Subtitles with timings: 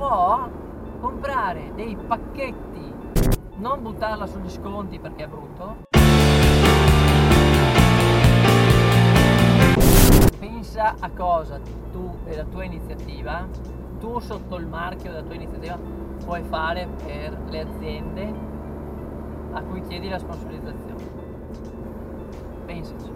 [0.00, 0.48] può
[0.98, 2.94] comprare dei pacchetti,
[3.56, 5.76] non buttarla sugli sconti perché è brutto.
[10.38, 11.60] Pensa a cosa
[11.92, 13.46] tu e la tua iniziativa,
[13.98, 15.78] tu sotto il marchio della tua iniziativa
[16.24, 18.34] puoi fare per le aziende
[19.52, 21.10] a cui chiedi la sponsorizzazione.
[22.64, 23.12] Pensaci.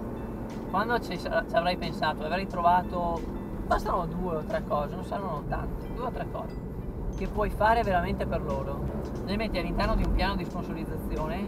[0.69, 3.23] Quando ci, ci avrai pensato, avrai trovato,
[3.67, 6.73] bastano due o tre cose, non saranno tante, due o tre cose
[7.17, 8.83] che puoi fare veramente per loro.
[9.25, 11.47] Le metti all'interno di un piano di sponsorizzazione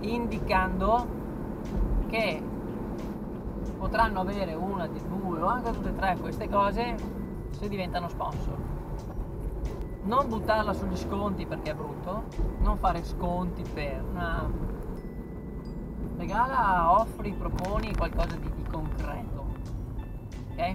[0.00, 1.06] indicando
[2.08, 2.42] che
[3.76, 6.96] potranno avere una di due o anche tutte e tre queste cose
[7.50, 8.56] se diventano sponsor.
[10.02, 12.24] Non buttarla sugli sconti perché è brutto,
[12.60, 14.48] non fare sconti per una
[16.16, 19.44] regala, offri, proponi qualcosa di, di concreto.
[20.52, 20.74] Ok?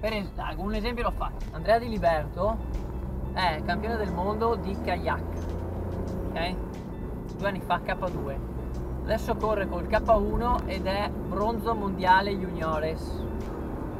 [0.00, 1.44] Per es- un esempio l'ho fatto.
[1.52, 2.56] Andrea Di Liberto
[3.38, 5.22] è campione del mondo di kayak.
[6.28, 6.54] Ok?
[7.36, 8.36] Due anni fa K2.
[9.04, 13.24] Adesso corre col K1 ed è bronzo mondiale juniores.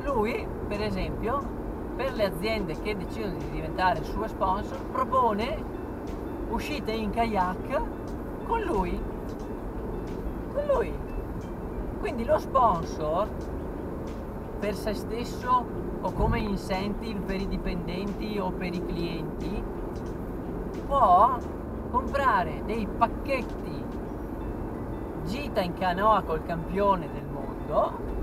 [0.03, 1.41] Lui, per esempio,
[1.95, 5.65] per le aziende che decidono di diventare sue sponsor, propone
[6.51, 7.81] uscite in kayak
[8.47, 9.17] con lui
[10.59, 10.93] con lui.
[12.01, 13.29] Quindi lo sponsor
[14.59, 15.65] per se stesso
[16.01, 19.63] o come incentive per i dipendenti o per i clienti
[20.87, 21.39] può
[21.91, 23.85] comprare dei pacchetti
[25.25, 28.17] gita in canoa col campione del mondo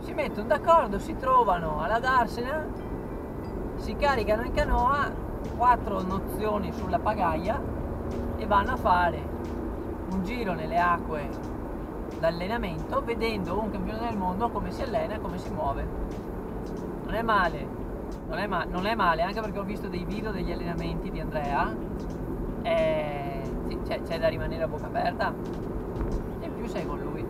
[0.00, 2.66] si mettono d'accordo, si trovano alla Darsena
[3.76, 5.10] si caricano in canoa
[5.56, 7.60] quattro nozioni sulla pagaia
[8.36, 9.30] e vanno a fare
[10.10, 11.28] un giro nelle acque
[12.22, 15.84] d'allenamento vedendo un campione del mondo come si allena e come si muove.
[17.04, 17.66] Non è male,
[18.28, 21.18] non è, ma- non è male, anche perché ho visto dei video degli allenamenti di
[21.18, 21.74] Andrea
[22.62, 23.42] e
[23.84, 25.34] c'è, da rimanere a bocca aperta
[26.38, 27.26] e più sei con lui.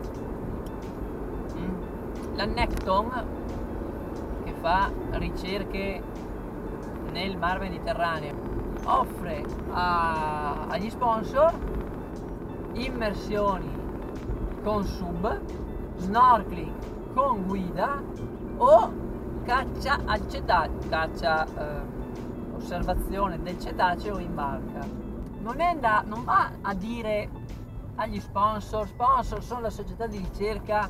[1.57, 2.35] Mm.
[2.35, 3.25] La Necton
[4.43, 6.03] che fa ricerche
[7.11, 8.35] nel mar Mediterraneo
[8.83, 11.51] offre a, agli sponsor
[12.73, 13.82] immersioni
[14.63, 15.41] con sub,
[15.97, 18.01] snorkeling con guida
[18.57, 18.91] o
[19.43, 21.81] caccia al cetaceo, caccia eh,
[22.55, 24.85] osservazione del cetaceo in barca.
[25.39, 27.29] Non, da, non va a dire
[27.95, 30.89] agli sponsor, sponsor sono la società di ricerca,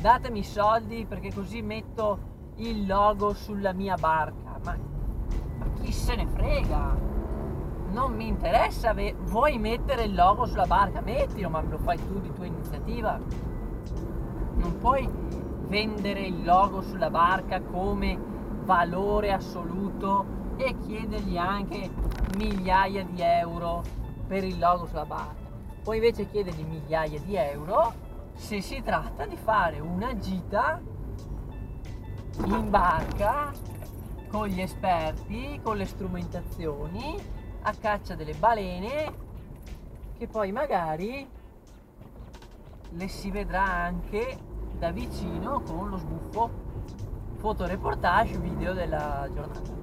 [0.00, 4.58] datemi soldi perché così metto il logo sulla mia barca.
[4.64, 4.76] Ma,
[5.58, 7.11] ma chi se ne frega?
[7.92, 8.94] Non mi interessa,
[9.24, 13.18] vuoi mettere il logo sulla barca, mettilo, ma lo fai tu di tua iniziativa.
[14.54, 15.08] Non puoi
[15.68, 18.18] vendere il logo sulla barca come
[18.64, 21.90] valore assoluto e chiedergli anche
[22.36, 23.82] migliaia di euro
[24.26, 25.50] per il logo sulla barca.
[25.82, 27.92] Puoi invece chiedergli migliaia di euro
[28.34, 30.80] se si tratta di fare una gita
[32.44, 33.52] in barca
[34.28, 39.12] con gli esperti, con le strumentazioni a caccia delle balene
[40.18, 41.28] che poi magari
[42.90, 44.38] le si vedrà anche
[44.78, 46.50] da vicino con lo sbuffo
[47.36, 49.80] fotoreportage video della giornata.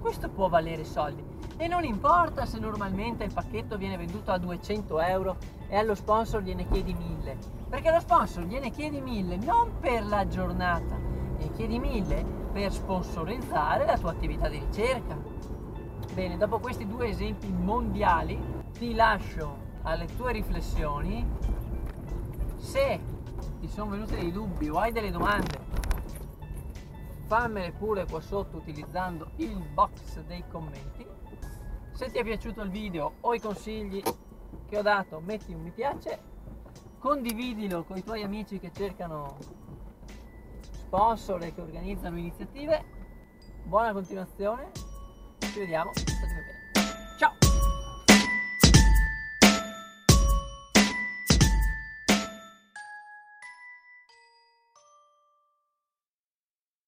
[0.00, 1.24] Questo può valere soldi.
[1.56, 5.36] E non importa se normalmente il pacchetto viene venduto a 200 euro
[5.68, 7.36] e allo sponsor gliene chiedi 1000
[7.68, 13.86] perché lo sponsor gliene chiedi 1000 non per la giornata gliene chiedi 1000 per sponsorizzare
[13.86, 15.16] la tua attività di ricerca
[16.14, 21.28] Bene, dopo questi due esempi mondiali ti lascio alle tue riflessioni.
[22.54, 23.00] Se
[23.58, 25.58] ti sono venuti dei dubbi o hai delle domande,
[27.26, 31.04] fammele pure qua sotto utilizzando il box dei commenti.
[31.90, 34.00] Se ti è piaciuto il video o i consigli
[34.68, 36.20] che ho dato, metti un mi piace,
[37.00, 39.36] condividilo con i tuoi amici che cercano
[40.70, 42.84] sponsor e che organizzano iniziative.
[43.64, 44.83] Buona continuazione
[45.54, 46.63] ci vediamo, statemi bene.